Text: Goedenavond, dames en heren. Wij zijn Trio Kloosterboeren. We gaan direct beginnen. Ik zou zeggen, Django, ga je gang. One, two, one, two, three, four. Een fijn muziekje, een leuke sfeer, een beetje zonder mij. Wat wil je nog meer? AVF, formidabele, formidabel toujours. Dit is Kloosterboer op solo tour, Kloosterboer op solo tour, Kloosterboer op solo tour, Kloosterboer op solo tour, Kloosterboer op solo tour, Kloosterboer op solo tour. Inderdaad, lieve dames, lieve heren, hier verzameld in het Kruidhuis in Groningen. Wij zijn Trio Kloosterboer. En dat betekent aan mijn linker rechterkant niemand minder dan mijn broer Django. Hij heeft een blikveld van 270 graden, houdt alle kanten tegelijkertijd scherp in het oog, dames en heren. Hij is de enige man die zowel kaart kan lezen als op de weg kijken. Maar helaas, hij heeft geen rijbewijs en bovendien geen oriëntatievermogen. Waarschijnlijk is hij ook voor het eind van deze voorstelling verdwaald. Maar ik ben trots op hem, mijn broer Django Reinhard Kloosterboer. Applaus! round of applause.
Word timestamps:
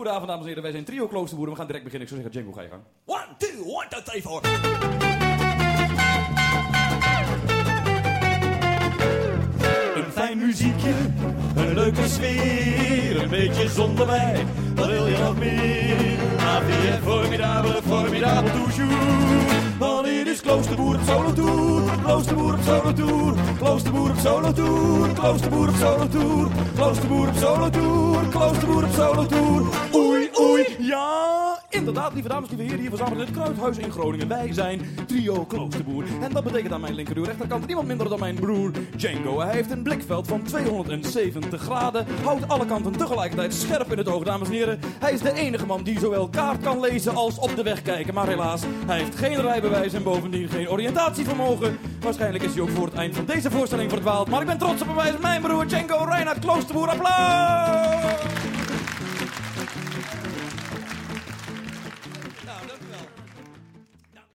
Goedenavond, 0.00 0.30
dames 0.30 0.42
en 0.42 0.48
heren. 0.48 0.62
Wij 0.62 0.72
zijn 0.72 0.84
Trio 0.84 1.06
Kloosterboeren. 1.06 1.52
We 1.52 1.58
gaan 1.58 1.66
direct 1.66 1.84
beginnen. 1.84 2.08
Ik 2.08 2.14
zou 2.14 2.22
zeggen, 2.22 2.42
Django, 2.42 2.58
ga 2.58 2.62
je 2.62 2.68
gang. 2.68 2.82
One, 3.06 3.36
two, 3.38 3.64
one, 3.64 3.88
two, 3.88 4.02
three, 4.02 4.22
four. 4.22 4.40
Een 9.94 10.12
fijn 10.12 10.38
muziekje, 10.38 10.92
een 11.56 11.74
leuke 11.74 12.08
sfeer, 12.08 13.22
een 13.22 13.28
beetje 13.28 13.68
zonder 13.68 14.06
mij. 14.06 14.46
Wat 14.74 14.86
wil 14.86 15.06
je 15.06 15.18
nog 15.18 15.38
meer? 15.38 16.18
AVF, 16.38 17.02
formidabele, 17.02 17.82
formidabel 17.82 18.52
toujours. 18.52 19.30
Dit 20.20 20.28
is 20.28 20.40
Kloosterboer 20.40 20.94
op 20.94 21.00
solo 21.06 21.32
tour, 21.32 21.82
Kloosterboer 22.02 22.54
op 22.54 22.60
solo 22.62 22.92
tour, 22.92 23.34
Kloosterboer 23.58 24.10
op 24.10 24.16
solo 24.18 24.52
tour, 24.52 25.08
Kloosterboer 25.14 25.68
op 25.68 25.74
solo 25.74 26.08
tour, 26.08 26.48
Kloosterboer 26.74 27.28
op 27.28 27.34
solo 27.36 27.70
tour, 27.70 28.28
Kloosterboer 28.28 28.84
op 28.84 28.90
solo 28.94 29.26
tour. 29.26 29.89
Inderdaad, 31.90 32.14
lieve 32.14 32.28
dames, 32.28 32.48
lieve 32.48 32.62
heren, 32.62 32.78
hier 32.78 32.88
verzameld 32.88 33.18
in 33.18 33.24
het 33.26 33.30
Kruidhuis 33.30 33.78
in 33.78 33.90
Groningen. 33.90 34.28
Wij 34.28 34.52
zijn 34.52 34.80
Trio 35.06 35.44
Kloosterboer. 35.44 36.04
En 36.22 36.32
dat 36.32 36.44
betekent 36.44 36.72
aan 36.72 36.80
mijn 36.80 36.94
linker 36.94 37.24
rechterkant 37.24 37.66
niemand 37.66 37.86
minder 37.86 38.08
dan 38.08 38.18
mijn 38.18 38.34
broer 38.34 38.70
Django. 38.96 39.40
Hij 39.40 39.54
heeft 39.54 39.70
een 39.70 39.82
blikveld 39.82 40.26
van 40.26 40.42
270 40.42 41.62
graden, 41.62 42.06
houdt 42.24 42.48
alle 42.48 42.66
kanten 42.66 42.92
tegelijkertijd 42.92 43.54
scherp 43.54 43.92
in 43.92 43.98
het 43.98 44.08
oog, 44.08 44.24
dames 44.24 44.48
en 44.48 44.54
heren. 44.54 44.80
Hij 44.98 45.12
is 45.12 45.20
de 45.20 45.32
enige 45.32 45.66
man 45.66 45.82
die 45.82 45.98
zowel 45.98 46.28
kaart 46.28 46.60
kan 46.60 46.80
lezen 46.80 47.14
als 47.14 47.38
op 47.38 47.56
de 47.56 47.62
weg 47.62 47.82
kijken. 47.82 48.14
Maar 48.14 48.28
helaas, 48.28 48.62
hij 48.86 48.98
heeft 48.98 49.16
geen 49.16 49.40
rijbewijs 49.40 49.92
en 49.92 50.02
bovendien 50.02 50.48
geen 50.48 50.70
oriëntatievermogen. 50.70 51.78
Waarschijnlijk 52.00 52.44
is 52.44 52.52
hij 52.52 52.62
ook 52.62 52.70
voor 52.70 52.86
het 52.86 52.94
eind 52.94 53.16
van 53.16 53.24
deze 53.24 53.50
voorstelling 53.50 53.90
verdwaald. 53.90 54.28
Maar 54.28 54.40
ik 54.40 54.46
ben 54.46 54.58
trots 54.58 54.82
op 54.82 54.88
hem, 54.96 55.20
mijn 55.20 55.42
broer 55.42 55.66
Django 55.66 56.04
Reinhard 56.04 56.38
Kloosterboer. 56.38 56.88
Applaus! 56.88 58.39
round 62.60 62.70
of 62.72 62.80
applause. 62.80 63.29